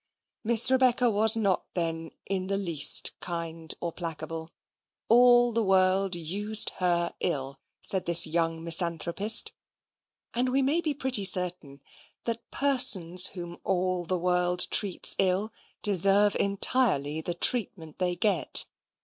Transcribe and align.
Miss 0.43 0.71
Rebecca 0.71 1.11
was 1.11 1.37
not, 1.37 1.63
then, 1.75 2.09
in 2.25 2.47
the 2.47 2.57
least 2.57 3.11
kind 3.19 3.71
or 3.79 3.91
placable. 3.91 4.49
All 5.09 5.51
the 5.51 5.61
world 5.61 6.15
used 6.15 6.71
her 6.77 7.13
ill, 7.19 7.59
said 7.83 8.07
this 8.07 8.25
young 8.25 8.63
misanthropist, 8.63 9.51
and 10.33 10.51
we 10.51 10.63
may 10.63 10.81
be 10.81 10.95
pretty 10.95 11.23
certain 11.23 11.81
that 12.25 12.49
persons 12.49 13.27
whom 13.35 13.59
all 13.63 14.03
the 14.05 14.17
world 14.17 14.65
treats 14.71 15.15
ill, 15.19 15.53
deserve 15.83 16.35
entirely 16.37 17.21
the 17.21 17.35
treatment 17.35 17.99
they 17.99 18.15
get. 18.15 18.65